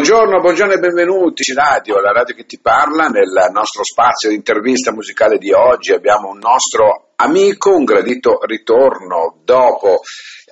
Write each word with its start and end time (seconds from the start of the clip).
Buongiorno, 0.00 0.40
buongiorno 0.40 0.72
e 0.72 0.78
benvenuti 0.78 1.52
Radio, 1.52 2.00
la 2.00 2.12
radio 2.12 2.34
che 2.34 2.46
ti 2.46 2.58
parla. 2.58 3.08
Nel 3.08 3.50
nostro 3.52 3.84
spazio 3.84 4.30
di 4.30 4.34
intervista 4.34 4.92
musicale 4.92 5.36
di 5.36 5.52
oggi 5.52 5.92
abbiamo 5.92 6.30
un 6.30 6.38
nostro 6.38 7.10
amico, 7.16 7.76
un 7.76 7.84
gradito 7.84 8.38
ritorno 8.46 9.42
dopo. 9.44 10.00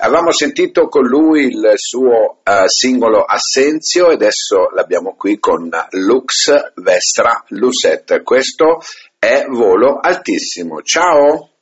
Avevamo 0.00 0.32
sentito 0.32 0.88
con 0.88 1.06
lui 1.06 1.46
il 1.46 1.72
suo 1.76 2.40
uh, 2.44 2.66
singolo 2.66 3.24
Assenzio 3.24 4.10
e 4.10 4.14
adesso 4.16 4.68
l'abbiamo 4.74 5.14
qui 5.16 5.38
con 5.38 5.70
Lux 5.92 6.72
Vestra 6.74 7.42
Lucette. 7.48 8.22
Questo 8.22 8.82
è 9.18 9.46
Volo 9.48 9.98
Altissimo. 9.98 10.82
Ciao! 10.82 11.52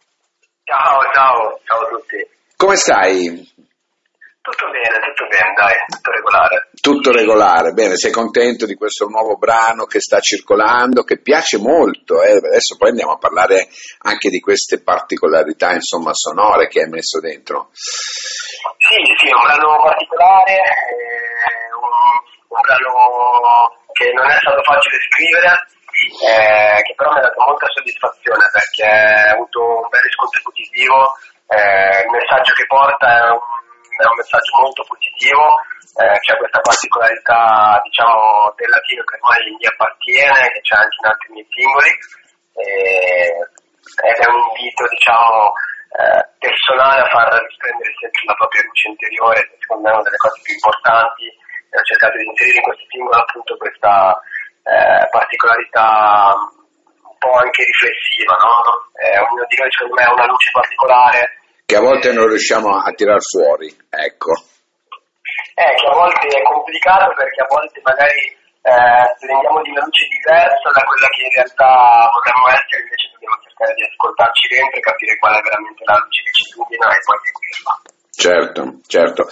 Ciao, 0.64 0.98
ciao, 1.14 1.60
ciao 1.64 1.80
a 1.82 1.88
tutti. 1.88 2.16
Come 2.56 2.74
stai? 2.74 3.54
Tutto 4.46 4.70
bene, 4.70 4.94
tutto 5.02 5.26
bene, 5.26 5.52
dai, 5.58 5.74
tutto 5.90 6.10
regolare. 6.12 6.70
Tutto 6.80 7.10
regolare, 7.10 7.72
bene, 7.72 7.96
sei 7.96 8.12
contento 8.12 8.64
di 8.64 8.76
questo 8.76 9.08
nuovo 9.08 9.34
brano 9.34 9.86
che 9.86 9.98
sta 9.98 10.20
circolando, 10.20 11.02
che 11.02 11.18
piace 11.18 11.58
molto, 11.58 12.22
eh? 12.22 12.38
adesso 12.38 12.76
poi 12.78 12.90
andiamo 12.90 13.14
a 13.14 13.18
parlare 13.18 13.66
anche 14.06 14.30
di 14.30 14.38
queste 14.38 14.80
particolarità, 14.80 15.72
insomma, 15.72 16.14
sonore 16.14 16.68
che 16.68 16.82
hai 16.82 16.88
messo 16.88 17.18
dentro. 17.18 17.74
Sì, 17.74 19.02
sì, 19.18 19.26
è 19.26 19.34
un 19.34 19.42
brano 19.50 19.82
particolare, 19.82 20.62
un, 21.82 21.90
un, 22.46 22.60
brano 22.62 23.82
che 23.98 24.12
non 24.14 24.30
è 24.30 24.36
stato 24.38 24.62
facile 24.62 24.94
scrivere, 25.10 25.50
eh, 26.22 26.82
che 26.86 26.94
però 26.94 27.10
mi 27.10 27.18
ha 27.18 27.26
dato 27.26 27.42
molta 27.42 27.66
soddisfazione 27.66 28.46
perché 28.54 28.86
ha 28.86 29.34
avuto 29.34 29.58
un 29.82 29.88
bel 29.90 30.06
riscontro 30.06 30.38
positivo, 30.46 31.18
eh, 31.50 32.06
il 32.06 32.10
messaggio 32.14 32.54
che 32.54 32.66
porta 32.70 33.10
è 33.10 33.30
un 33.34 33.55
è 34.02 34.10
un 34.10 34.20
messaggio 34.20 34.52
molto 34.60 34.82
positivo, 34.84 35.42
eh, 35.96 36.18
c'è 36.20 36.36
questa 36.36 36.60
particolarità 36.60 37.80
diciamo, 37.84 38.52
del 38.56 38.68
latino 38.68 39.02
che 39.04 39.16
ormai 39.16 39.56
mi 39.56 39.66
appartiene, 39.66 40.52
che 40.52 40.60
c'è 40.60 40.76
anche 40.76 40.96
in 41.00 41.06
altri 41.06 41.28
miei 41.32 41.48
singoli, 41.48 41.92
eh, 42.60 43.32
ed 44.04 44.16
è 44.20 44.26
un 44.28 44.40
invito 44.52 44.82
diciamo, 44.90 45.52
eh, 45.96 46.22
personale 46.36 47.00
a 47.00 47.08
far 47.08 47.28
risplendere 47.32 47.90
sempre 47.96 48.22
la 48.26 48.36
propria 48.36 48.62
luce 48.68 48.88
interiore, 48.88 49.40
che 49.48 49.56
secondo 49.60 49.82
me 49.82 49.90
è 49.90 49.94
una 49.96 50.04
delle 50.04 50.20
cose 50.20 50.40
più 50.42 50.52
importanti, 50.52 51.24
ho 51.76 51.84
cercato 51.84 52.16
di 52.16 52.24
inserire 52.24 52.56
in 52.56 52.62
questo 52.62 52.84
singolo 52.88 53.16
appunto 53.20 53.56
questa 53.56 54.20
eh, 54.64 55.04
particolarità 55.10 56.32
un 56.36 57.16
po' 57.18 57.36
anche 57.36 57.64
riflessiva, 57.64 58.34
no? 58.36 58.54
Eh, 58.96 59.18
ognuno 59.20 59.44
di 59.48 59.56
noi 59.56 59.70
secondo 59.72 59.94
me 59.94 60.04
ha 60.04 60.12
una 60.12 60.26
luce 60.26 60.50
particolare 60.52 61.20
che 61.66 61.74
a 61.74 61.80
volte 61.80 62.12
non 62.12 62.28
riusciamo 62.28 62.78
a 62.78 62.88
tirar 62.94 63.18
fuori, 63.20 63.66
ecco. 63.90 64.32
Eh, 65.58 65.74
che 65.74 65.86
a 65.90 65.94
volte 65.98 66.26
è 66.30 66.42
complicato 66.46 67.12
perché 67.18 67.42
a 67.42 67.50
volte 67.50 67.80
magari 67.82 68.22
eh, 68.62 69.06
prendiamo 69.18 69.58
di 69.66 69.70
una 69.74 69.82
luce 69.82 70.06
diversa 70.06 70.68
da 70.70 70.82
quella 70.86 71.08
che 71.10 71.22
in 71.26 71.32
realtà 71.34 72.06
vorremmo 72.06 72.46
essere, 72.54 72.86
invece 72.86 73.10
dobbiamo 73.10 73.36
cercare 73.42 73.74
di 73.74 73.82
ascoltarci 73.82 74.46
dentro 74.46 74.78
e 74.78 74.86
capire 74.86 75.18
qual 75.18 75.34
è 75.34 75.42
veramente 75.42 75.82
la 75.82 75.98
luce 75.98 76.22
che 76.22 76.32
ci 76.38 76.44
illumina 76.54 76.86
e 76.86 77.00
poi 77.02 77.18
seguirla. 77.26 77.74
Certo, 78.16 78.62
certo. 78.86 79.22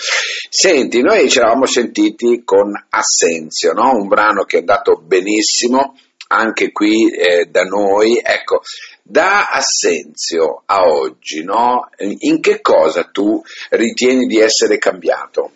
Senti, 0.50 1.00
noi 1.06 1.30
ci 1.30 1.38
eravamo 1.38 1.66
sentiti 1.66 2.42
con 2.42 2.74
Assenzio, 2.74 3.72
no? 3.72 3.94
un 3.94 4.08
brano 4.10 4.42
che 4.42 4.58
è 4.58 4.60
andato 4.60 4.98
benissimo 4.98 5.94
anche 6.36 6.72
qui 6.72 7.10
eh, 7.10 7.46
da 7.46 7.62
noi. 7.62 8.20
Ecco, 8.22 8.60
da 9.02 9.46
Assenzio 9.50 10.62
a 10.66 10.86
oggi, 10.86 11.44
no? 11.44 11.88
in 11.98 12.40
che 12.40 12.60
cosa 12.60 13.04
tu 13.04 13.40
ritieni 13.70 14.26
di 14.26 14.40
essere 14.40 14.78
cambiato? 14.78 15.50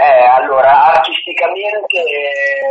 Eh, 0.00 0.24
allora, 0.24 0.96
artisticamente 0.96 2.00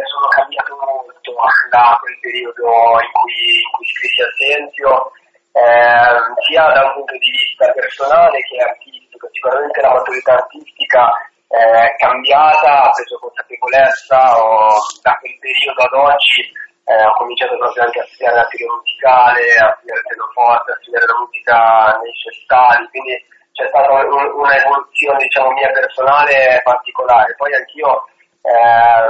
sono 0.10 0.28
cambiato 0.30 0.74
molto 0.74 1.34
da 1.70 1.98
quel 2.02 2.18
periodo 2.22 2.98
in 2.98 3.12
cui, 3.14 3.62
in 3.62 3.70
cui 3.70 3.86
scrissi 3.86 4.22
Assenzio, 4.26 5.12
eh, 5.54 6.18
sia 6.50 6.66
da 6.74 6.90
un 6.90 6.94
punto 6.94 7.14
di 7.18 7.30
vista 7.30 7.70
personale 7.72 8.42
che 8.42 8.58
artistico. 8.58 9.30
Sicuramente 9.32 9.82
la 9.82 9.94
maturità 9.94 10.34
artistica 10.34 11.14
è 11.50 11.96
cambiata, 11.98 12.84
ha 12.84 12.90
preso 12.94 13.18
consapevolezza, 13.18 14.38
ho, 14.38 14.70
da 15.02 15.18
quel 15.18 15.38
periodo 15.40 15.82
ad 15.82 15.94
oggi 15.94 16.42
eh, 16.86 17.06
ho 17.06 17.14
cominciato 17.18 17.58
proprio 17.58 17.84
anche 17.84 18.00
a 18.00 18.06
studiare 18.06 18.36
la 18.38 18.48
teoria 18.48 18.74
musicale, 18.78 19.42
a 19.58 19.74
studiare 19.78 20.00
il 20.00 20.10
pianoforte, 20.10 20.72
a 20.72 20.80
studiare 20.82 21.06
la 21.06 21.20
musica 21.22 21.58
nei 22.02 22.14
stadi, 22.34 22.86
quindi 22.90 23.14
c'è 23.54 23.66
stata 23.68 23.90
un, 23.94 24.26
una 24.42 24.56
evoluzione 24.58 25.18
diciamo 25.26 25.52
mia 25.52 25.72
personale 25.72 26.62
particolare. 26.64 27.36
Poi 27.36 27.54
anch'io 27.54 28.06
ehm, 28.46 29.10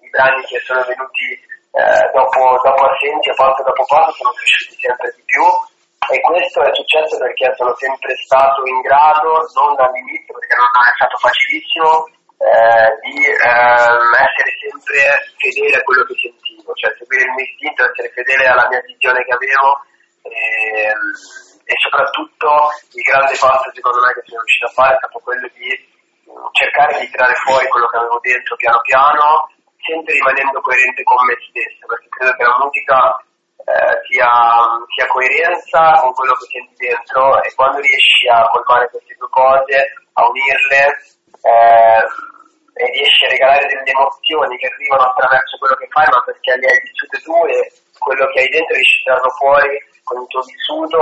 i 0.00 0.08
brani 0.10 0.42
che 0.44 0.58
sono 0.64 0.84
venuti 0.84 1.32
eh, 1.72 2.04
dopo, 2.12 2.60
dopo 2.64 2.82
Assenti, 2.92 3.32
passo 3.36 3.62
dopo 3.62 3.84
passo, 3.84 4.12
sono 4.12 4.32
cresciuti 4.32 4.76
sempre 4.80 5.12
di 5.16 5.22
più 5.24 5.44
e 6.08 6.20
questo 6.20 6.62
è 6.62 6.72
successo 6.72 7.18
perché 7.18 7.52
sono 7.56 7.74
sempre 7.76 8.16
stato 8.16 8.64
in 8.64 8.80
grado, 8.80 9.44
non 9.52 9.74
dall'inizio 9.76 10.32
perché 10.32 10.56
non 10.56 10.68
è 10.72 10.94
stato 10.96 11.16
facilissimo, 11.20 12.08
eh, 12.38 12.88
di 13.04 13.18
ehm, 13.26 14.08
essere 14.16 14.50
sempre 14.56 15.00
fedele 15.36 15.76
a 15.76 15.82
quello 15.82 16.04
che 16.08 16.16
sentivo, 16.16 16.72
cioè 16.80 16.94
seguire 16.96 17.28
il 17.28 17.34
mio 17.34 17.44
istinto, 17.44 17.84
essere 17.84 18.08
fedele 18.14 18.46
alla 18.46 18.68
mia 18.72 18.80
visione 18.86 19.20
che 19.26 19.34
avevo 19.34 19.68
ehm, 20.24 21.06
e 21.68 21.74
soprattutto 21.76 22.48
il 22.96 23.04
grande 23.04 23.36
passo 23.36 23.68
secondo 23.74 24.00
me 24.00 24.08
che 24.16 24.24
sono 24.24 24.40
riuscito 24.40 24.64
a 24.64 24.76
fare 24.80 24.94
è 24.96 25.00
stato 25.04 25.18
quello 25.20 25.46
di 25.52 25.68
mm, 25.68 26.48
cercare 26.56 27.04
di 27.04 27.10
tirare 27.12 27.34
fuori 27.44 27.68
quello 27.68 27.88
che 27.92 27.98
avevo 28.00 28.18
dentro 28.24 28.56
piano 28.56 28.80
piano, 28.80 29.52
sempre 29.76 30.16
rimanendo 30.16 30.64
coerente 30.64 31.02
con 31.04 31.20
me 31.28 31.36
stesso, 31.52 31.84
perché 31.84 32.08
credo 32.08 32.32
che 32.32 32.44
la 32.48 32.58
musica 32.64 32.96
eh, 33.68 34.00
sia, 34.08 34.32
sia, 34.96 35.06
coerenza 35.12 36.00
con 36.00 36.12
quello 36.16 36.32
che 36.40 36.48
senti 36.48 36.74
dentro 36.88 37.36
e 37.42 37.52
quando 37.54 37.78
riesci 37.84 38.24
a 38.28 38.48
colmare 38.48 38.88
queste 38.88 39.14
due 39.18 39.28
cose, 39.28 39.76
a 40.16 40.24
unirle, 40.24 40.82
eh, 41.44 42.02
e 42.78 42.84
riesci 42.94 43.24
a 43.26 43.28
regalare 43.28 43.66
delle 43.66 43.90
emozioni 43.90 44.56
che 44.56 44.70
arrivano 44.72 45.10
attraverso 45.10 45.58
quello 45.58 45.74
che 45.74 45.88
fai, 45.90 46.06
ma 46.08 46.22
perché 46.22 46.56
le 46.56 46.66
hai 46.70 46.80
vissute 46.80 47.18
tu 47.20 47.34
e 47.44 47.58
quello 47.98 48.24
che 48.30 48.40
hai 48.40 48.48
dentro 48.48 48.74
riesci 48.74 48.98
a 48.98 49.02
tirarlo 49.02 49.30
fuori 49.36 49.74
con 50.04 50.22
il 50.22 50.28
tuo 50.28 50.42
vissuto, 50.46 51.00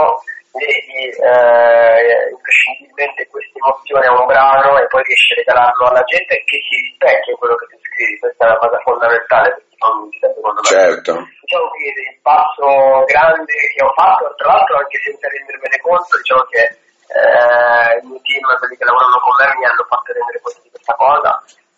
vedi 0.56 1.12
eh, 1.12 2.32
imprescindibilmente 2.32 3.28
queste 3.28 3.56
emozioni 3.56 4.06
a 4.06 4.12
un 4.12 4.26
brano 4.26 4.78
e 4.78 4.86
poi 4.88 5.02
riesci 5.04 5.32
a 5.32 5.36
regalarlo 5.36 5.84
alla 5.86 6.04
gente 6.04 6.42
che 6.44 6.58
si 6.64 6.74
rispecchia 6.88 7.32
in 7.32 7.38
quello 7.38 7.56
che 7.56 7.66
tu 7.70 7.76
scrivi, 7.80 8.18
questa 8.18 8.44
è 8.44 8.48
la 8.48 8.58
cosa 8.58 8.78
fondamentale 8.80 9.48
per 9.54 9.62
chi 9.68 9.76
fa 9.76 9.90
musica 9.94 10.26
secondo 10.32 10.60
me. 10.60 10.68
Certo. 10.68 11.12
Diciamo 11.40 11.68
che 11.76 11.86
il 11.92 12.18
passo 12.20 12.68
grande 13.06 13.52
che 13.52 13.80
ho 13.84 13.92
fatto, 13.92 14.34
tra 14.36 14.48
l'altro 14.52 14.76
anche 14.76 14.98
senza 15.04 15.28
rendermene 15.28 15.78
conto, 15.80 16.16
diciamo 16.16 16.44
che 16.50 16.62
eh, 16.64 18.00
il 18.00 18.04
mio 18.08 18.20
team, 18.24 18.44
quelli 18.58 18.76
che 18.76 18.84
lavorano 18.84 19.18
con 19.20 19.34
me, 19.38 19.46
mi 19.56 19.66
hanno 19.68 19.86
fatto 19.86 20.08
rendere 20.12 20.40
conto 20.42 20.60
di 20.64 20.70
questa 20.72 20.94
cosa 20.96 21.32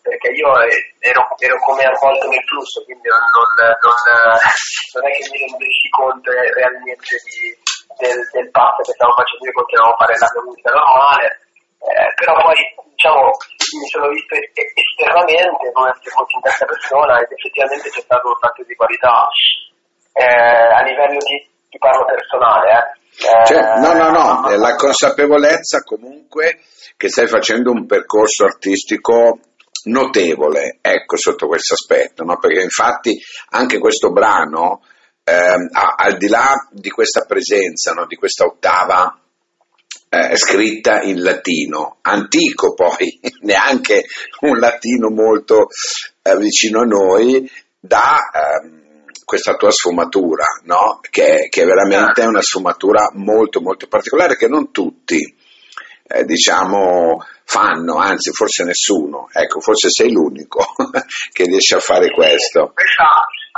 perché 0.09 0.29
io 0.33 0.49
ero, 0.99 1.21
ero 1.37 1.57
come 1.59 1.83
avvolto 1.83 2.27
nel 2.27 2.43
flusso, 2.49 2.83
quindi 2.83 3.07
non, 3.07 3.19
non, 3.29 3.49
non, 3.77 3.93
è 5.05 5.11
che 5.13 5.29
mi 5.29 5.39
rendessi 5.45 5.87
conto 5.89 6.31
realmente 6.31 7.13
di, 7.29 7.53
del, 7.99 8.19
del 8.31 8.49
passo 8.49 8.81
che 8.87 8.95
stavo 8.95 9.11
facendo, 9.13 9.45
io 9.45 9.59
continuavo 9.59 9.93
a 9.93 9.99
fare 9.99 10.15
la 10.15 10.31
mia 10.31 10.43
musica 10.47 10.71
normale, 10.71 11.27
eh, 11.79 12.09
però 12.15 12.33
poi 12.39 12.57
diciamo 12.95 13.21
mi 13.69 13.87
sono 13.87 14.07
visto 14.09 14.33
esternamente 14.33 15.71
come 15.71 15.93
se 16.01 16.09
fossi 16.09 16.35
in 16.35 16.41
terza 16.41 16.65
persona 16.65 17.19
ed 17.19 17.29
effettivamente 17.29 17.89
c'è 17.89 18.01
stato 18.01 18.27
un 18.27 18.37
salto 18.41 18.63
di 18.63 18.75
qualità 18.75 19.27
eh, 20.13 20.25
a 20.25 20.81
livello 20.81 21.19
di, 21.19 21.37
di 21.69 21.77
parlo 21.77 22.05
personale. 22.05 22.67
Eh. 22.71 23.45
Cioè, 23.45 23.59
no, 23.79 23.93
no, 23.93 24.09
no, 24.09 24.55
la 24.55 24.75
consapevolezza 24.75 25.83
comunque 25.83 26.59
che 26.95 27.09
stai 27.09 27.27
facendo 27.27 27.71
un 27.71 27.85
percorso 27.85 28.45
artistico 28.45 29.39
notevole, 29.85 30.79
ecco, 30.81 31.15
sotto 31.15 31.47
questo 31.47 31.73
aspetto, 31.73 32.23
no? 32.23 32.37
perché 32.37 32.61
infatti 32.61 33.17
anche 33.51 33.79
questo 33.79 34.11
brano, 34.11 34.81
ehm, 35.29 35.69
al 35.71 36.17
di 36.17 36.27
là 36.27 36.67
di 36.71 36.89
questa 36.89 37.25
presenza, 37.25 37.93
no? 37.93 38.05
di 38.07 38.15
questa 38.15 38.45
ottava 38.45 39.19
eh, 40.09 40.35
scritta 40.35 41.01
in 41.01 41.21
latino, 41.21 41.97
antico 42.01 42.73
poi, 42.73 43.19
neanche 43.41 44.05
un 44.41 44.57
latino 44.57 45.09
molto 45.09 45.67
eh, 46.21 46.35
vicino 46.37 46.81
a 46.81 46.85
noi, 46.85 47.49
dà 47.79 48.17
ehm, 48.33 48.77
questa 49.23 49.53
tua 49.55 49.71
sfumatura, 49.71 50.45
no? 50.63 50.99
che, 51.07 51.47
che 51.49 51.63
veramente 51.63 52.23
è 52.23 52.25
una 52.25 52.41
sfumatura 52.41 53.11
molto 53.13 53.61
molto 53.61 53.87
particolare 53.87 54.35
che 54.35 54.47
non 54.47 54.71
tutti 54.71 55.37
eh, 56.11 56.23
diciamo, 56.23 57.23
fanno, 57.43 57.97
anzi 57.97 58.31
forse 58.31 58.63
nessuno, 58.63 59.27
ecco, 59.31 59.59
forse 59.59 59.89
sei 59.89 60.11
l'unico 60.11 60.65
che 61.31 61.43
riesce 61.43 61.75
a 61.75 61.79
fare 61.79 62.09
questo. 62.09 62.71
Questa, 62.73 63.05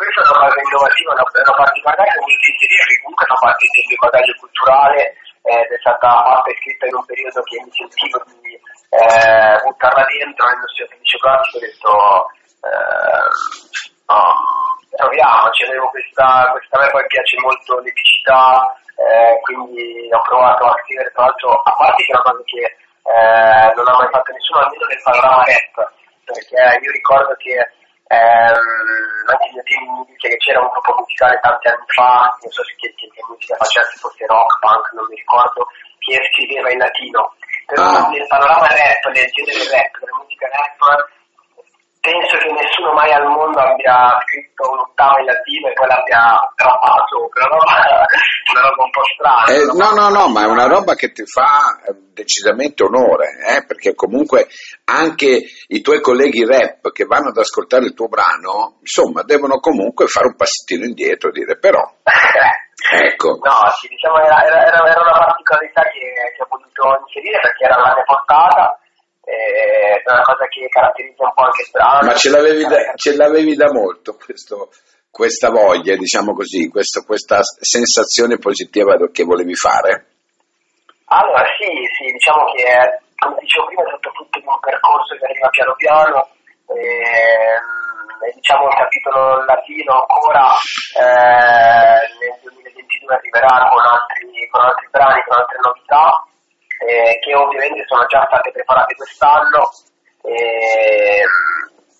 questa 0.02 0.22
è 0.22 0.30
una 0.34 0.50
cosa 0.50 0.62
innovativa, 0.62 1.10
una, 1.14 1.26
una 1.30 1.58
particolare 1.62 2.10
che 2.10 2.18
vuol 2.18 2.38
dire 2.42 2.94
comunque 3.02 3.26
fa 3.30 3.38
parte 3.38 3.66
del 3.70 3.86
mio 3.86 4.00
bagaglio 4.02 4.36
culturale 4.42 5.02
ed 5.42 5.70
è 5.70 5.80
stata 5.82 6.10
fatta 6.10 6.50
e 6.50 6.58
scritta 6.62 6.86
in 6.86 6.96
un 6.96 7.06
periodo 7.06 7.40
che 7.42 7.56
mi 7.62 7.72
sentivo 7.74 8.18
di 8.26 8.54
eh, 8.54 9.56
buttarla 9.62 10.04
dentro 10.06 10.44
nel 10.46 10.58
mio 10.62 10.88
felice 10.90 11.18
classico 11.18 11.58
ho 11.58 11.66
detto 11.66 11.92
eh, 12.62 13.26
no, 14.06 14.22
proviamoci, 15.02 15.64
avevo 15.64 15.88
questa, 15.90 16.50
questa 16.52 16.78
a 16.78 16.82
me 16.82 16.90
poi 16.92 17.08
piace 17.08 17.36
molto 17.40 17.80
l'epicità, 17.80 18.76
eh, 18.96 19.40
quindi 19.42 20.10
ho 20.12 20.22
provato 20.22 20.66
a 20.66 20.78
scrivere 20.84 21.12
tra 21.12 21.26
l'altro, 21.26 21.62
a 21.62 21.74
parte 21.74 22.04
che 22.04 22.12
è 22.12 22.16
una 22.16 22.22
cosa 22.22 22.44
che 22.46 22.64
eh, 23.02 23.74
non 23.76 23.88
ha 23.88 23.98
mai 23.98 24.10
fatto 24.12 24.32
nessuno, 24.32 24.60
almeno 24.60 24.86
nel 24.86 25.02
panorama 25.04 25.44
rap, 25.44 25.76
perché 26.26 26.86
io 26.86 26.92
ricordo 26.92 27.34
che 27.38 27.56
ehm, 28.12 28.60
anche 29.32 29.48
il 29.48 29.54
mio 29.56 29.64
team 29.64 29.82
mi 29.88 30.06
dice 30.12 30.28
che 30.28 30.38
c'era 30.38 30.60
un 30.60 30.68
gruppo 30.68 31.00
musicale 31.00 31.40
tanti 31.40 31.68
anni 31.68 31.88
fa, 31.88 32.36
non 32.44 32.52
so 32.52 32.64
se 32.64 32.76
che, 32.76 32.92
che, 33.00 33.08
che 33.08 33.24
musica 33.28 33.56
facesse, 33.56 33.96
fosse 34.04 34.26
rock, 34.28 34.60
punk, 34.60 34.86
non 34.92 35.06
mi 35.08 35.16
ricordo, 35.16 35.68
che 36.00 36.20
scriveva 36.32 36.70
in 36.72 36.80
latino. 36.80 37.34
Però 37.66 37.84
ah. 37.84 38.10
nel 38.12 38.28
panorama 38.28 38.68
rap, 38.68 39.04
nel 39.16 39.32
genere 39.32 39.64
rap, 39.72 39.92
nella 40.04 40.18
musica 40.20 40.48
rap, 40.52 40.80
penso 42.02 42.36
che 42.38 42.52
nessuno 42.52 42.92
mai 42.92 43.12
al 43.14 43.28
mondo 43.28 43.60
abbia 43.60 44.20
scritto 44.28 44.51
un 44.56 44.80
ottavo 44.80 45.20
in 45.20 45.26
latino 45.26 45.68
e 45.70 45.74
poi 45.74 45.88
l'abbia 45.88 46.38
rappato 46.56 47.04
sopra, 47.08 47.46
no? 47.46 47.58
una 48.52 48.62
roba 48.68 48.84
un 48.84 48.90
po' 48.92 49.06
strana. 49.16 49.46
Eh, 49.48 49.66
no, 49.72 49.90
no, 49.92 50.10
no, 50.10 50.28
ma 50.30 50.44
è 50.44 50.48
una 50.48 50.68
roba 50.68 50.96
che 50.96 51.12
ti 51.12 51.24
fa 51.26 51.80
eh, 51.88 51.96
decisamente 52.14 52.84
onore, 52.84 53.40
eh? 53.48 53.66
perché 53.66 53.96
comunque 53.96 54.48
anche 54.86 55.44
i 55.68 55.82
tuoi 55.82 56.02
colleghi 56.02 56.46
rap 56.46 56.92
che 56.92 57.06
vanno 57.06 57.30
ad 57.30 57.38
ascoltare 57.38 57.86
il 57.86 57.94
tuo 57.94 58.08
brano, 58.08 58.78
insomma, 58.80 59.24
devono 59.24 59.60
comunque 59.60 60.08
fare 60.08 60.28
un 60.28 60.36
passettino 60.36 60.86
indietro 60.86 61.30
e 61.30 61.34
dire 61.34 61.58
però... 61.58 61.82
Ecco. 62.82 63.38
No, 63.38 63.70
sì, 63.78 63.88
diciamo 63.90 64.18
era, 64.18 64.42
era, 64.44 64.66
era 64.66 65.02
una 65.06 65.20
particolarità 65.30 65.84
che, 65.84 66.34
che 66.34 66.42
ho 66.42 66.48
voluto 66.50 67.06
inserire 67.06 67.40
perché 67.40 67.66
era 67.66 67.78
la 67.78 67.94
mia 67.94 68.04
portata 68.04 68.81
è 69.32 70.12
una 70.12 70.22
cosa 70.22 70.46
che 70.48 70.68
caratterizza 70.68 71.24
un 71.24 71.34
po' 71.34 71.44
anche 71.44 71.64
strano. 71.64 72.06
Ma 72.06 72.14
ce 72.16 72.30
l'avevi 72.30 72.66
da, 72.66 72.94
ce 72.96 73.16
l'avevi 73.16 73.56
da 73.56 73.72
molto 73.72 74.16
questo, 74.16 74.70
questa 75.10 75.50
voglia, 75.50 75.96
diciamo 75.96 76.34
così, 76.34 76.68
questo, 76.70 77.04
questa 77.04 77.40
sensazione 77.42 78.38
positiva 78.38 78.96
che 79.12 79.24
volevi 79.24 79.56
fare? 79.56 80.08
Allora 81.06 81.44
sì, 81.60 81.68
sì, 81.98 82.12
diciamo 82.12 82.52
che 82.56 83.10
come 83.22 83.38
dicevo 83.40 83.68
prima 83.68 83.84
è 83.84 83.90
stato 83.94 84.10
frutto 84.16 84.40
di 84.40 84.48
un 84.48 84.60
percorso 84.60 85.14
che 85.14 85.26
arriva 85.26 85.50
piano 85.50 85.76
piano 85.78 86.20
e, 86.74 86.80
e 88.26 88.34
diciamo 88.34 88.66
il 88.66 88.80
capitolo 88.82 89.46
latino 89.46 89.94
ancora 90.10 90.58
eh, 90.98 92.02
nel 92.18 92.34
2022 92.42 93.14
arriverà 93.14 93.70
con 93.70 93.84
altri, 93.86 94.48
con 94.50 94.66
altri 94.66 94.88
brani, 94.90 95.22
con 95.28 95.38
altre 95.38 95.60
novità 95.62 96.26
eh, 96.82 97.20
che 97.20 97.36
ovviamente 97.36 97.84
sono 97.86 98.06
già 98.06 98.26
state 98.26 98.52
preparate 98.52 98.96
quest'anno, 98.96 99.70
eh, 100.26 101.22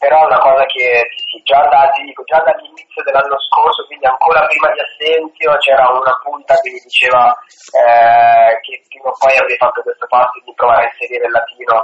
però 0.02 0.18
è 0.24 0.26
una 0.26 0.42
cosa 0.42 0.66
che 0.66 1.06
già, 1.46 1.62
da, 1.70 1.94
dico, 2.02 2.24
già, 2.26 2.42
dall'inizio 2.42 3.04
dell'anno 3.06 3.38
scorso, 3.46 3.86
quindi 3.86 4.06
ancora 4.10 4.46
prima 4.50 4.74
di 4.74 4.82
Assenzio, 4.82 5.54
c'era 5.62 5.86
una 5.94 6.18
punta 6.24 6.58
che 6.58 6.74
mi 6.74 6.82
diceva 6.82 7.30
eh, 7.78 8.58
che 8.66 8.82
prima 8.90 9.10
o 9.10 9.18
poi 9.22 9.38
avrei 9.38 9.58
fatto 9.58 9.82
questo 9.86 10.08
passo 10.10 10.42
di 10.42 10.54
provare 10.56 10.86
a 10.86 10.90
inserire 10.90 11.26
il 11.26 11.32
latino 11.32 11.76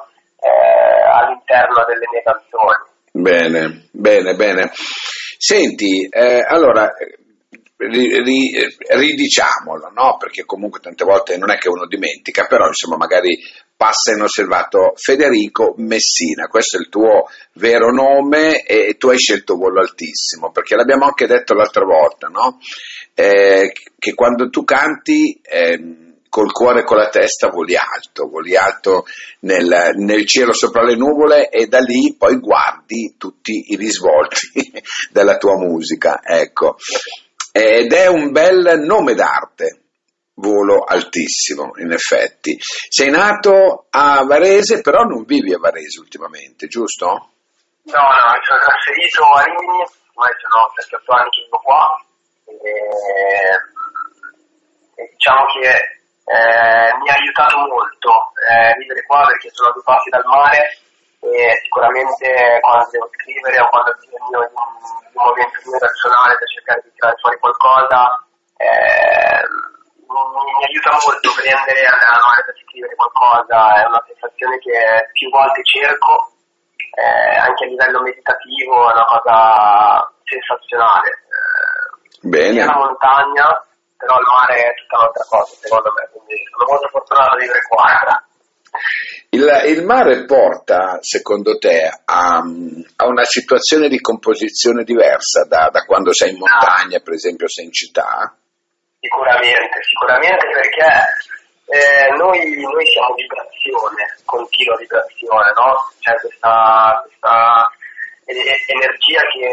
eh, 0.42 1.06
all'interno 1.06 1.86
delle 1.86 2.08
mie 2.10 2.24
canzoni. 2.26 2.82
Bene, 3.14 3.90
bene, 3.94 4.34
bene. 4.34 4.72
Senti, 5.38 6.10
allora 7.78 9.00
ridiciamolo, 9.00 9.92
no? 9.94 10.18
perché 10.18 10.44
comunque 10.46 10.80
tante 10.80 11.04
volte 11.04 11.38
non 11.38 11.52
è 11.52 11.58
che 11.58 11.70
uno 11.70 11.86
dimentica, 11.86 12.46
però 12.46 12.66
insomma 12.68 12.98
magari 12.98 13.38
passa 13.76 14.14
inosservato 14.14 14.94
Federico 14.96 15.76
Messina, 15.78 16.48
questo 16.48 16.78
è 16.78 16.80
il 16.80 16.90
tuo 16.90 17.30
vero 17.54 17.92
nome 17.92 18.64
e 18.64 18.96
tu 18.98 19.10
hai 19.10 19.20
scelto 19.20 19.56
volo 19.56 19.80
altissimo, 19.80 20.52
perché 20.52 20.76
l'abbiamo 20.76 21.06
anche 21.06 21.28
detto 21.28 21.54
l'altra 21.54 21.86
volta, 21.86 22.28
no? 22.28 22.60
eh, 23.14 23.72
che 24.00 24.14
quando 24.16 24.50
tu 24.50 24.64
canti 24.64 25.40
eh, 25.44 26.06
col 26.30 26.52
cuore 26.52 26.82
e 26.82 26.84
con 26.84 26.98
la 26.98 27.10
testa 27.10 27.50
voli 27.50 27.76
alto, 27.76 28.28
voli 28.28 28.56
alto 28.56 29.06
nel, 29.42 29.92
nel, 29.96 30.26
cielo 30.26 30.54
sopra 30.54 30.84
le 30.84 30.96
nuvole 30.96 31.50
e 31.50 31.68
da 31.68 31.80
lì 31.80 32.16
poi 32.18 32.38
guardi 32.38 33.16
tutti 33.18 33.72
i 33.72 33.76
risvolti 33.76 34.72
della 35.12 35.38
tua 35.38 35.56
musica, 35.56 36.20
ecco 36.24 36.78
ed 37.58 37.92
è 37.92 38.08
un 38.08 38.32
bel 38.32 38.82
nome 38.86 39.16
d'arte, 39.16 39.82
volo 40.36 40.84
altissimo 40.84 41.72
in 41.78 41.92
effetti. 41.92 42.56
Sei 42.60 43.10
nato 43.10 43.88
a 43.90 44.24
Varese, 44.26 44.82
però 44.82 45.04
non 45.04 45.24
vivi 45.26 45.54
a 45.54 45.58
Varese 45.58 46.00
ultimamente, 46.00 46.68
giusto? 46.68 47.06
No, 47.08 48.02
no, 48.02 48.32
mi 48.36 48.44
sono 48.44 48.60
trasferito 48.62 49.24
a 49.26 49.44
Rimini, 49.44 49.86
ormai 50.14 50.32
sono 50.38 50.70
7-8 50.76 51.18
anni 51.18 51.30
che 51.30 51.42
vivo 51.44 51.58
qua 51.64 52.06
e, 52.46 52.74
e 55.02 55.10
diciamo 55.12 55.46
che 55.58 55.72
eh, 56.28 56.90
mi 57.00 57.10
ha 57.10 57.16
aiutato 57.16 57.58
molto 57.58 58.12
eh, 58.44 58.76
vivere 58.78 59.04
qua 59.06 59.26
perché 59.26 59.50
sono 59.52 59.72
due 59.72 59.84
passi 59.84 60.10
dal 60.10 60.26
mare 60.26 60.78
e 61.20 61.60
sicuramente 61.64 62.60
quando 62.62 62.88
devo 62.92 63.10
scrivere 63.14 63.60
o 63.60 63.70
quando 63.70 63.92
ho 63.92 63.98
bisogno 63.98 64.40
di 64.46 64.54
un, 64.54 64.68
di 65.12 65.18
un 65.18 65.24
momento 65.24 65.58
mio 65.66 65.80
personale 65.80 66.38
per 66.38 66.48
cercare 66.48 66.82
di 66.84 66.92
tirare 66.94 67.18
fuori 67.18 67.38
qualcosa 67.40 68.28
eh, 68.58 69.42
mi, 70.08 70.52
mi, 70.58 70.64
aiuta 70.66 70.98
molto 70.98 71.30
prendere 71.36 71.86
andare 71.86 72.16
al 72.16 72.26
mare 72.26 72.44
per 72.46 72.56
scrivere 72.64 72.96
qualcosa, 72.96 73.58
è 73.76 73.86
una 73.86 74.04
sensazione 74.08 74.58
che 74.60 74.78
più 75.12 75.30
volte 75.30 75.62
cerco, 75.64 76.32
eh, 76.98 77.38
anche 77.38 77.66
a 77.66 77.68
livello 77.68 78.02
meditativo 78.02 78.90
è 78.90 78.94
una 78.94 79.06
cosa 79.06 80.14
sensazionale. 80.24 81.10
Eh, 81.12 82.28
Bene. 82.28 82.66
la 82.66 82.76
montagna, 82.76 83.46
però 83.98 84.18
il 84.18 84.28
mare 84.28 84.56
è 84.58 84.74
tutta 84.74 84.98
un'altra 84.98 85.26
cosa 85.30 85.56
secondo 85.56 85.94
me, 85.94 86.10
quindi 86.12 86.36
sono 86.50 86.66
molto 86.72 86.88
fortunato 86.90 87.36
a 87.36 87.38
vivere 87.38 87.62
qua. 87.68 88.27
Il, 89.30 89.46
il, 89.66 89.84
mare 89.84 90.26
porta, 90.26 90.98
secondo 91.02 91.58
te, 91.58 91.90
a, 92.06 92.38
a, 92.38 93.06
una 93.06 93.24
situazione 93.24 93.90
di 93.90 94.00
composizione 94.00 94.84
diversa 94.84 95.46
da, 95.46 95.70
da, 95.72 95.84
quando 95.86 96.14
sei 96.14 96.32
in 96.32 96.38
montagna, 96.38 97.00
per 97.00 97.14
esempio, 97.14 97.48
sei 97.48 97.66
in 97.66 97.72
città? 97.72 98.36
Sicuramente, 99.00 99.84
sicuramente 99.84 100.48
perché 100.50 100.90
eh, 101.68 102.10
noi, 102.16 102.40
noi, 102.62 102.86
siamo 102.88 103.14
vibrazione, 103.16 104.16
continua 104.24 104.78
vibrazione, 104.78 105.52
no? 105.56 105.76
C'è 106.00 106.14
questa, 106.16 107.04
questa 107.04 107.72
energia 108.28 109.22
che, 109.32 109.48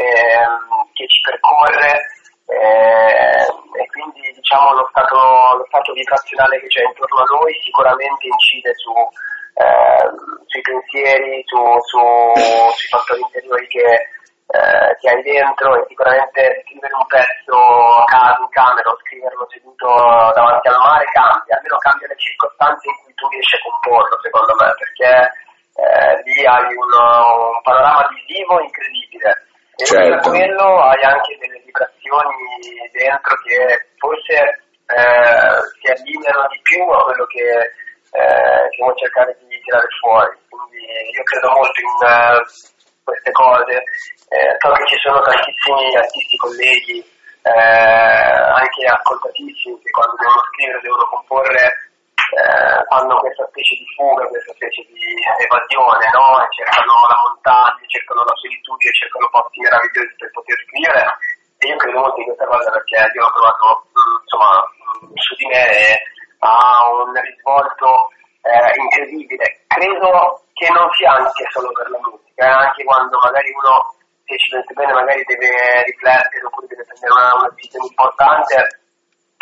che, 0.94 1.06
ci 1.06 1.20
percorre 1.22 2.14
eh, 2.46 3.46
e 3.80 3.86
quindi 3.88 4.32
diciamo 4.32 4.72
lo 4.72 4.86
stato, 4.90 5.16
lo 5.56 5.64
stato 5.68 5.92
vibrazionale 5.92 6.60
che 6.60 6.66
c'è 6.66 6.82
intorno 6.84 7.20
a 7.20 7.40
noi 7.40 7.52
sicuramente 7.62 8.26
incide 8.26 8.72
su 8.74 8.92
eh, 9.54 10.10
sui 10.46 10.60
pensieri, 10.62 11.42
su, 11.46 11.58
su, 11.86 12.02
sui 12.74 12.88
fattori 12.90 13.20
interiori 13.20 13.66
che, 13.68 13.86
eh, 14.50 14.90
che, 14.98 15.08
hai 15.10 15.22
dentro 15.22 15.78
e 15.78 15.84
sicuramente 15.88 16.62
scrivere 16.66 16.94
un 16.94 17.06
pezzo 17.06 17.58
a 17.58 18.04
casa 18.04 18.42
in 18.42 18.50
camera 18.50 18.90
o 18.90 18.98
scriverlo 18.98 19.46
seduto 19.50 19.86
davanti 20.34 20.68
al 20.68 20.78
mare 20.82 21.04
cambia, 21.14 21.56
almeno 21.56 21.78
cambia 21.78 22.08
le 22.08 22.18
circostanze 22.18 22.88
in 22.88 22.96
cui 23.04 23.14
tu 23.14 23.28
riesci 23.28 23.54
a 23.54 23.62
comporlo 23.62 24.18
secondo 24.22 24.54
me 24.58 24.68
perché 24.74 25.10
eh, 25.74 26.22
lì 26.22 26.46
hai 26.46 26.74
un, 26.74 26.92
un, 26.94 27.62
panorama 27.62 28.10
visivo 28.10 28.60
incredibile 28.60 29.30
e 29.74 29.84
certo. 29.84 30.30
quello 30.30 30.82
hai 30.82 31.02
anche 31.02 31.38
delle 31.38 31.53
vibrazioni 31.74 32.90
dentro 32.92 33.34
che 33.42 33.90
forse 33.98 34.38
eh, 34.86 35.58
si 35.82 35.90
allineano 35.90 36.46
di 36.48 36.60
più 36.62 36.82
a 36.86 37.02
quello 37.02 37.26
che 37.26 37.82
eh, 38.14 38.68
che 38.70 38.94
cercare 38.94 39.36
di 39.42 39.58
tirare 39.60 39.88
fuori. 39.98 40.38
Quindi 40.48 40.86
io 40.86 41.22
credo 41.24 41.50
molto 41.50 41.80
in 41.82 41.90
uh, 41.90 42.38
queste 43.02 43.30
cose. 43.32 43.74
Eh, 44.30 44.54
so 44.58 44.70
che 44.70 44.86
ci 44.86 44.98
sono 45.02 45.20
tantissimi 45.20 45.96
artisti 45.96 46.36
colleghi, 46.38 46.98
eh, 47.42 47.50
anche 47.50 48.86
ascoltatissimi, 48.86 49.78
che 49.82 49.90
quando 49.90 50.14
devono 50.14 50.42
scrivere, 50.46 50.80
devono 50.80 51.06
comporre, 51.10 51.64
eh, 52.38 52.78
fanno 52.86 53.18
questa 53.18 53.46
specie 53.50 53.74
di 53.74 53.86
fuga, 53.94 54.26
questa 54.30 54.54
specie 54.54 54.82
di 54.94 55.02
evasione, 55.42 56.06
no? 56.14 56.38
Cercano 56.54 56.94
la 57.10 57.18
montagna, 57.18 57.82
cercano 57.90 58.22
la 58.22 58.34
solitudine, 58.38 58.94
cercano 58.94 59.26
posti 59.30 59.58
meravigliosi 59.58 60.14
per 60.18 60.30
poter 60.30 60.58
scrivere. 60.66 61.02
E 61.64 61.68
io 61.68 61.76
credo 61.76 62.00
molto 62.00 62.20
in 62.20 62.26
questa 62.28 62.44
cosa 62.44 62.70
perché 62.70 62.96
io 63.00 63.24
ho 63.24 63.32
trovato, 63.32 63.88
mm, 63.88 64.20
insomma, 64.20 64.52
mm, 65.00 65.16
su 65.16 65.34
di 65.40 65.46
me 65.48 65.64
ha 66.44 66.92
un 66.92 67.12
risvolto 67.16 68.12
eh, 68.44 68.68
incredibile. 68.76 69.64
Credo 69.72 70.44
che 70.52 70.68
non 70.68 70.92
sia 70.92 71.16
anche 71.16 71.48
solo 71.48 71.72
per 71.72 71.88
la 71.88 71.98
musica, 72.04 72.44
eh, 72.44 72.68
anche 72.68 72.84
quando 72.84 73.16
magari 73.16 73.48
uno, 73.56 73.96
se 74.28 74.36
ci 74.36 74.50
pensa 74.52 74.74
bene, 74.76 74.92
magari 74.92 75.24
deve 75.24 75.48
riflettere 75.88 76.44
oppure 76.44 76.66
deve 76.68 76.84
prendere 76.84 77.12
una, 77.16 77.32
una 77.32 77.50
decisione 77.56 77.88
importante, 77.88 78.54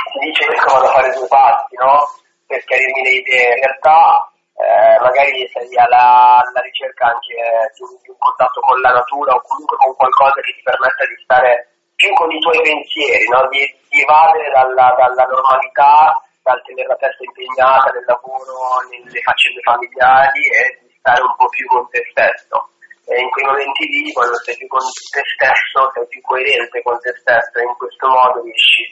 si 0.06 0.18
dice 0.22 0.46
che 0.46 0.62
vado 0.62 0.86
a 0.86 0.94
fare 0.94 1.10
due 1.18 1.26
passi, 1.26 1.74
no? 1.74 2.06
Per 2.46 2.62
chiarirmi 2.62 3.02
le 3.02 3.14
idee. 3.18 3.50
In 3.50 3.66
realtà 3.66 4.30
eh, 4.62 4.96
magari 5.02 5.42
sei 5.50 5.74
alla, 5.74 6.38
alla 6.38 6.62
ricerca 6.62 7.10
anche 7.10 7.34
di 7.74 7.82
un, 7.82 7.98
di 7.98 8.10
un, 8.14 8.18
contatto 8.22 8.60
con 8.62 8.78
la 8.78 8.94
natura 8.94 9.34
o 9.34 9.42
comunque 9.42 9.76
con 9.76 9.90
qualcosa 9.96 10.38
che 10.38 10.54
ti 10.54 10.62
permetta 10.62 11.02
di 11.02 11.18
stare 11.26 11.71
più 12.02 12.10
con 12.18 12.30
i 12.34 12.40
tuoi 12.42 12.58
pensieri, 12.58 13.22
no? 13.30 13.46
di, 13.54 13.62
di 13.86 14.02
evadere 14.02 14.50
dalla, 14.50 14.90
dalla 14.98 15.26
normalità, 15.30 16.18
dal 16.42 16.58
tenere 16.66 16.90
la 16.90 16.98
testa 16.98 17.22
impegnata 17.22 17.94
nel 17.94 18.02
lavoro, 18.10 18.82
nelle 18.90 19.22
faccende 19.22 19.62
familiari 19.62 20.42
e 20.50 20.82
di 20.82 20.90
stare 20.98 21.22
un 21.22 21.34
po' 21.38 21.46
più 21.46 21.62
con 21.70 21.86
te 21.94 22.02
stesso. 22.10 22.58
E 23.06 23.22
in 23.22 23.30
quei 23.30 23.46
momenti 23.46 23.86
lì, 23.86 24.10
quando 24.10 24.34
sei 24.42 24.58
più 24.58 24.66
con 24.66 24.82
te 24.82 25.22
stesso, 25.22 25.78
sei 25.94 26.06
più 26.10 26.20
coerente 26.26 26.82
con 26.82 26.98
te 26.98 27.14
stesso 27.22 27.54
e 27.54 27.62
in 27.62 27.76
questo 27.78 28.06
modo 28.10 28.42
riesci 28.42 28.82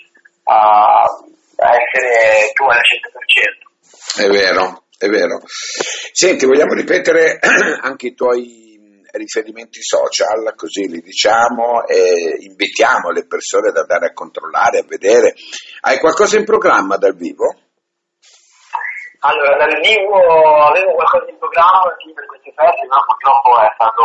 a, 0.46 1.02
a 1.02 1.68
essere 1.74 2.54
tu 2.54 2.62
al 2.70 2.78
100%. 2.78 4.22
È 4.22 4.28
vero, 4.30 4.86
è 4.98 5.06
vero. 5.10 5.42
Senti, 5.46 6.46
vogliamo 6.46 6.74
ripetere 6.74 7.38
anche 7.82 8.08
i 8.08 8.14
tuoi 8.14 8.69
riferimenti 9.12 9.82
social, 9.82 10.54
così 10.54 10.88
li 10.88 11.00
diciamo 11.00 11.86
e 11.86 12.36
invitiamo 12.40 13.10
le 13.10 13.26
persone 13.26 13.68
ad 13.68 13.76
andare 13.76 14.06
a 14.06 14.12
controllare, 14.12 14.78
a 14.78 14.84
vedere. 14.86 15.34
Hai 15.80 15.98
qualcosa 15.98 16.38
in 16.38 16.44
programma 16.44 16.96
dal 16.96 17.16
vivo? 17.16 17.54
Allora, 19.20 19.56
dal 19.56 19.80
vivo 19.80 20.16
avevo 20.64 20.94
qualcosa 20.94 21.28
in 21.28 21.38
programma 21.38 21.92
sì, 22.00 22.12
per 22.12 22.24
queste 22.24 22.52
feste, 22.56 22.86
ma 22.88 23.04
purtroppo 23.04 23.60
è 23.60 23.68
stato, 23.74 24.04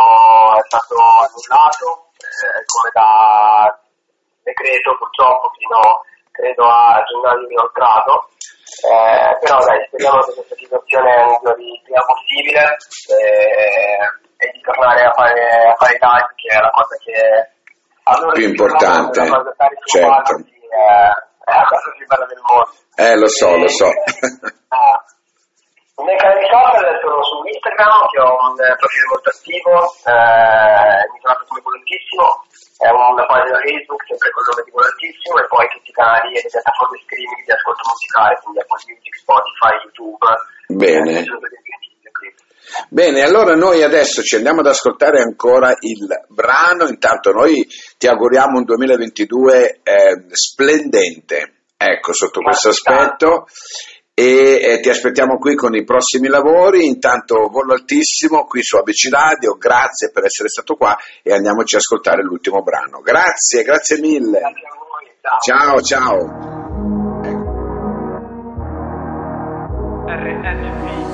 è 0.60 0.64
stato 0.68 0.96
annullato, 1.24 2.12
eh, 2.20 2.60
come 2.68 2.90
da 2.92 3.80
decreto 4.44 4.96
purtroppo 4.98 5.50
fino 5.56 6.04
credo 6.36 6.68
a 6.68 7.02
gennaio 7.08 7.48
inoltrato. 7.48 8.28
Eh, 8.66 9.38
però 9.40 9.56
dai, 9.64 9.88
speriamo 9.88 10.20
che 10.20 10.34
questa 10.34 10.56
situazione 10.56 11.24
migliori 11.24 11.64
il 11.64 11.80
prima 11.82 12.02
possibile 12.04 12.76
eh, 13.08 14.25
e 14.38 14.50
di 14.52 14.60
tornare 14.60 15.02
a 15.04 15.12
fare, 15.12 15.70
a 15.70 15.74
fare 15.74 15.94
i 15.94 15.98
live, 16.00 16.32
che 16.36 16.48
è 16.54 16.60
la 16.60 16.70
cosa 16.70 16.96
che 17.02 17.50
a 18.02 18.18
loro 18.20 18.32
più 18.32 18.46
importante. 18.46 19.24
Certo. 19.84 20.32
È, 20.36 20.84
è 21.44 21.54
la 21.54 21.66
cosa 21.66 21.90
più 21.96 22.06
bella 22.06 22.26
del 22.26 22.40
mondo. 22.42 22.70
Eh, 22.96 23.16
lo 23.16 23.28
so, 23.28 23.48
e, 23.48 23.60
lo 23.60 23.68
so. 23.68 23.86
Ah, 24.68 25.04
canali 26.16 26.44
social 26.50 27.00
sono 27.00 27.22
su 27.22 27.36
Instagram, 27.46 28.00
che 28.10 28.20
ho 28.20 28.32
un 28.34 28.56
profilo 28.56 29.06
molto 29.14 29.30
attivo, 29.30 29.72
eh, 30.04 31.00
mi 31.08 31.18
chiamato 31.20 31.44
come 31.46 31.60
volantissimo, 31.62 32.24
è 32.78 32.88
una 32.92 33.26
pagina 33.26 33.58
Facebook 33.62 34.02
sempre 34.04 34.30
con 34.34 34.42
il 34.42 34.48
nome 34.50 34.62
di 34.66 34.72
volantissimo 34.76 35.34
e 35.38 35.46
poi 35.46 35.64
tutti 35.72 35.90
i 35.90 35.96
canali 35.96 36.28
e 36.34 36.40
le 36.42 36.50
piattaforme 36.50 36.96
streaming 37.00 37.42
di 37.46 37.52
ascolto 37.52 37.82
musicale, 37.86 38.32
quindi 38.42 38.58
Apple 38.60 38.82
Music, 38.90 39.14
Spotify, 39.16 39.72
YouTube. 39.86 40.26
Bene. 40.66 41.14
Bene, 42.88 43.22
allora 43.22 43.54
noi 43.54 43.82
adesso 43.82 44.22
ci 44.22 44.36
andiamo 44.36 44.60
ad 44.60 44.66
ascoltare 44.66 45.20
ancora 45.20 45.70
il 45.80 46.06
brano, 46.28 46.88
intanto 46.88 47.30
noi 47.30 47.66
ti 47.98 48.06
auguriamo 48.06 48.58
un 48.58 48.64
2022 48.64 49.80
eh, 49.82 50.26
splendente, 50.30 51.52
ecco, 51.76 52.12
sotto 52.12 52.40
questo 52.40 52.68
aspetto 52.70 53.46
e 54.18 54.62
eh, 54.62 54.80
ti 54.80 54.88
aspettiamo 54.88 55.36
qui 55.36 55.54
con 55.54 55.74
i 55.74 55.84
prossimi 55.84 56.28
lavori. 56.28 56.86
Intanto 56.86 57.48
volo 57.50 57.74
altissimo 57.74 58.46
qui 58.46 58.62
su 58.62 58.76
ABC 58.76 59.10
Radio, 59.10 59.56
grazie 59.58 60.10
per 60.10 60.24
essere 60.24 60.48
stato 60.48 60.74
qua 60.74 60.96
e 61.22 61.34
andiamoci 61.34 61.74
a 61.74 61.78
ascoltare 61.78 62.22
l'ultimo 62.22 62.62
brano. 62.62 63.00
Grazie, 63.00 63.62
grazie 63.62 64.00
mille. 64.00 64.38
Grazie 64.38 64.68
voi, 64.88 65.10
ciao, 65.42 65.82
ciao. 65.82 66.18
ciao. 70.82 71.05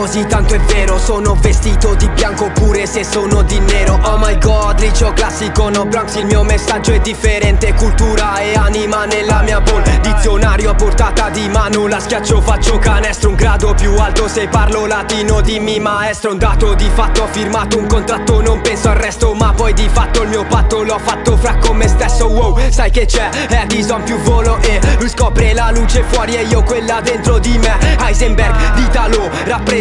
Così 0.00 0.24
tanto 0.24 0.54
è 0.54 0.60
vero. 0.60 0.98
Sono 0.98 1.36
vestito 1.38 1.94
di 1.94 2.08
bianco 2.08 2.50
pure 2.54 2.86
se 2.86 3.04
sono 3.04 3.42
di 3.42 3.58
nero. 3.58 3.98
Oh 4.04 4.16
my 4.16 4.38
god, 4.38 4.80
riccio 4.80 5.12
classico 5.12 5.68
no 5.68 5.84
Bronx 5.84 6.14
Il 6.14 6.24
mio 6.24 6.42
messaggio 6.42 6.92
è 6.92 7.00
differente. 7.00 7.74
Cultura 7.74 8.38
e 8.38 8.54
anima 8.54 9.04
nella 9.04 9.42
mia 9.42 9.60
ball 9.60 9.82
Dizionario 10.00 10.70
a 10.70 10.74
portata 10.74 11.28
di 11.28 11.48
mano 11.48 11.86
La 11.86 12.00
schiaccio 12.00 12.40
faccio 12.40 12.78
canestro. 12.78 13.28
Un 13.28 13.34
grado 13.34 13.74
più 13.74 13.94
alto 13.98 14.26
se 14.26 14.48
parlo 14.48 14.86
latino 14.86 15.42
Dimmi 15.42 15.78
maestro. 15.78 16.30
Un 16.30 16.38
dato 16.38 16.72
di 16.72 16.88
fatto 16.94 17.24
Ho 17.24 17.26
firmato 17.26 17.76
un 17.76 17.86
contratto. 17.86 18.40
Non 18.40 18.62
penso 18.62 18.88
al 18.88 18.96
resto 18.96 19.34
Ma 19.34 19.52
poi 19.52 19.74
di 19.74 19.88
fatto 19.92 20.22
il 20.22 20.30
mio 20.30 20.46
patto 20.46 20.82
l'ho 20.82 20.98
fatto 20.98 21.36
fra 21.36 21.56
con 21.56 21.76
me 21.76 21.88
stesso. 21.88 22.26
Wow, 22.26 22.58
sai 22.70 22.90
che 22.90 23.04
c'è? 23.04 23.28
Edison 23.50 24.02
più 24.02 24.16
volo 24.20 24.56
e 24.62 24.80
lui 24.98 25.10
scopre 25.10 25.52
la 25.52 25.70
luce 25.70 26.02
fuori 26.08 26.36
E 26.36 26.44
io 26.44 26.62
quella 26.62 27.02
dentro 27.02 27.38
di 27.38 27.58
me. 27.58 27.76
Heisenberg, 27.98 28.72
d'Italia 28.74 29.10
regalo 29.10 29.30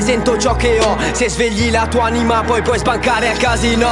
Rappresento 0.09 0.37
ciò 0.39 0.55
che 0.55 0.79
ho. 0.79 0.97
Se 1.11 1.29
svegli 1.29 1.69
la 1.69 1.85
tua 1.85 2.05
anima 2.05 2.41
poi 2.41 2.63
puoi 2.63 2.79
spancare 2.79 3.29
al 3.29 3.37
casino. 3.37 3.87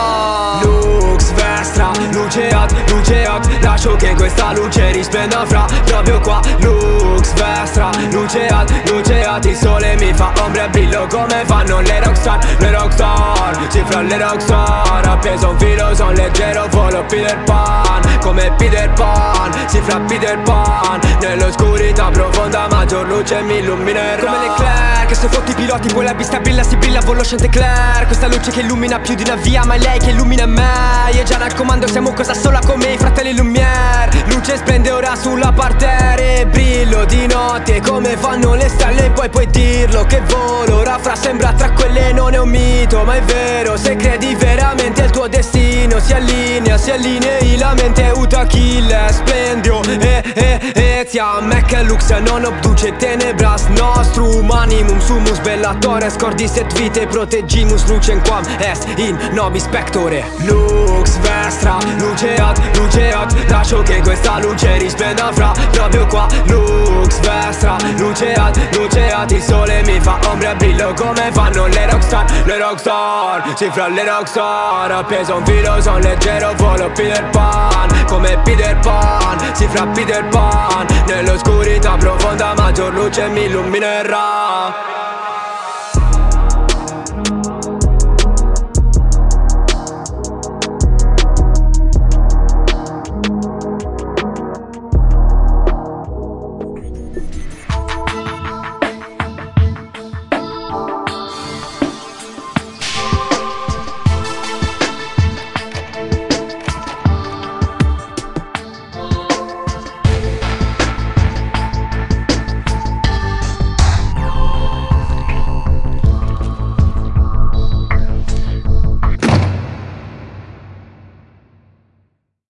Lux 0.64 1.32
Vestra, 1.34 1.92
luce 2.12 2.50
hot, 2.56 2.74
luce 2.90 3.28
hot 3.28 3.48
Lascio 3.62 3.96
che 3.98 4.16
questa 4.16 4.52
luce 4.54 4.92
risplenda 4.94 5.46
fra 5.46 5.68
proprio 5.86 6.20
qua. 6.22 6.40
Lux 6.58 7.34
Vestra, 7.34 7.92
luce 8.10 8.48
hot, 8.50 8.90
luce 8.90 9.28
hot 9.28 9.46
Il 9.46 9.56
sole 9.56 9.96
mi 9.98 10.12
fa 10.14 10.32
ombra 10.42 10.66
e 10.66 10.70
brillo 10.70 11.06
come 11.08 11.44
fanno 11.46 11.82
le 11.82 12.04
rockstar 12.04 12.40
Le 12.58 12.72
rockstar, 12.72 13.68
si 13.70 13.84
fra 13.86 14.02
le 14.02 14.18
rockstar 14.18 15.08
Appeso 15.08 15.50
un 15.50 15.60
filo, 15.60 15.94
son 15.96 16.14
leggero, 16.14 16.68
volo 16.70 17.04
Peter 17.06 17.38
Pan. 17.44 18.20
Come 18.20 18.52
Peter 18.58 18.90
Pan, 18.94 19.52
si 19.68 19.80
fra 19.82 20.00
Peter 20.00 20.38
Pan. 20.40 21.00
Nell'oscurità 21.20 22.10
profonda 22.10 22.68
maggior 22.70 23.08
luce 23.08 23.42
mi 23.42 23.60
illuminerà. 23.60 24.24
Come 24.24 24.40
le 24.40 24.48
Leclerc, 24.50 25.16
se 25.16 25.28
fotti 25.30 25.52
i 25.52 25.56
piloti 25.56 25.88
la 26.08 26.16
pista 26.16 26.40
brilla 26.40 26.64
si 26.64 26.78
brilla 26.78 27.02
Volo 27.02 27.22
Chantecler 27.22 28.06
Questa 28.06 28.28
luce 28.28 28.50
che 28.52 28.62
illumina 28.62 28.98
più 29.00 29.14
di 29.14 29.24
una 29.24 29.36
via 29.36 29.66
Ma 29.66 29.74
è 29.74 29.78
lei 29.78 30.00
che 30.00 30.12
illumina 30.12 30.46
me. 30.46 31.12
Io 31.12 31.24
già 31.24 31.38
dal 31.38 31.54
comando 31.54 31.86
siamo 31.86 32.14
cosa 32.14 32.34
sola 32.34 32.60
come 32.60 32.94
i 32.94 32.98
fratelli 32.98 33.36
Lumière. 33.36 34.24
Luce 34.28 34.56
splende 34.56 34.90
ora 34.92 35.16
sulla 35.16 35.52
parterre 35.52 36.46
Brillo 36.46 37.04
di 37.04 37.28
notte 37.28 37.82
come 37.82 38.16
fanno 38.16 38.54
le 38.54 38.70
stelle 38.70 39.10
Poi 39.10 39.28
puoi 39.28 39.48
dirlo 39.48 40.06
che 40.06 40.22
volo. 40.28 40.78
Ora 40.78 40.98
fra 40.98 41.16
sembra 41.16 41.52
tra 41.52 41.72
quelle 41.72 42.14
non 42.14 42.34
è 42.34 42.38
un 42.38 42.50
mito 42.50 43.04
Ma 43.04 43.16
è 43.16 43.22
vero. 43.24 43.76
Se 43.76 43.98
credi 43.98 44.34
veramente 44.36 45.04
al 45.04 45.12
tuo 45.12 45.28
destino 45.28 46.00
Si 46.00 46.14
allinea, 46.14 46.78
si 46.78 46.92
allinei 46.92 47.58
la 47.58 47.74
mente 47.74 48.12
Uta 48.16 48.46
kill, 48.46 49.10
splendio 49.10 49.82
E, 49.84 50.72
e, 51.08 51.10
e, 51.10 51.10
tia 51.10 51.42
Mecca 51.42 51.82
lux 51.82 52.10
non 52.20 52.44
obduce 52.44 52.96
tenebras 52.98 53.68
Nostrum 53.68 54.50
animum 54.52 55.00
sumus 55.00 55.40
bellatore 55.40 56.10
Scordi 56.10 56.48
set 56.48 56.74
vite 56.74 57.08
proteggimus 57.08 57.86
lucem 57.88 58.22
quam 58.24 58.44
est 58.60 58.88
in 58.98 59.18
nobis 59.34 59.68
pectore. 59.68 60.26
Lux 60.46 61.18
vestra, 61.20 61.78
luce 61.98 62.36
ad, 62.36 62.60
luce 62.76 63.12
ad 63.12 63.34
Lascio 63.50 63.82
che 63.82 64.02
questa 64.02 64.40
luce 64.40 64.78
risplenda 64.78 65.32
fra 65.32 65.52
proprio 65.72 66.06
qua. 66.08 66.28
Lux 66.46 67.20
vestra, 67.20 67.78
luce 68.18 68.34
ad, 68.34 68.76
luce 68.76 69.16
Il 69.30 69.42
sole 69.42 69.84
mi 69.86 70.00
fa 70.00 70.18
ombra 70.28 70.52
e 70.52 70.56
brillo 70.56 70.94
come 70.94 71.30
fanno 71.32 71.68
le 71.68 71.90
rockstar 71.90 72.26
Le 72.46 72.58
rockstar, 72.58 73.54
si 73.56 73.70
fra 73.70 73.88
le 73.88 74.04
rockstar 74.04 74.92
Appeso 74.92 75.36
un 75.36 75.46
filo, 75.46 75.80
son 75.82 76.00
leggero, 76.00 76.54
volo 76.56 76.90
Peter 76.92 77.24
Pan 77.30 78.06
Come 78.08 78.38
Peter 78.44 78.78
Pan, 78.80 79.38
si 79.54 79.68
fra 79.68 79.86
Peter 79.88 80.26
Pan 80.30 80.88
Nell'oscurità 81.06 81.96
profonda 81.98 82.54
maggior 82.56 82.94
luce 82.94 83.28
mi 83.28 83.46
illuminerà 83.46 85.07